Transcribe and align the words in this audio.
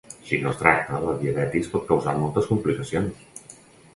Si 0.27 0.37
no 0.43 0.51
es 0.53 0.59
tracta, 0.61 1.01
la 1.03 1.11
diabetis 1.19 1.69
pot 1.75 1.85
causar 1.91 2.15
moltes 2.21 2.49
complicacions. 2.53 3.55